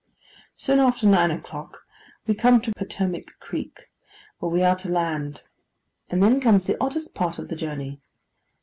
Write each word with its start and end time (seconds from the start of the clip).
Soon 0.57 0.79
after 0.79 1.05
nine 1.05 1.29
o'clock 1.29 1.83
we 2.25 2.33
come 2.33 2.59
to 2.61 2.71
Potomac 2.71 3.37
Creek, 3.39 3.81
where 4.39 4.49
we 4.49 4.63
are 4.63 4.75
to 4.77 4.89
land; 4.89 5.43
and 6.09 6.23
then 6.23 6.41
comes 6.41 6.65
the 6.65 6.75
oddest 6.81 7.13
part 7.13 7.37
of 7.37 7.49
the 7.49 7.55
journey. 7.55 8.01